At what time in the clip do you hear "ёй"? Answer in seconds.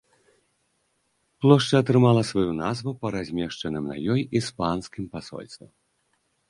4.17-4.21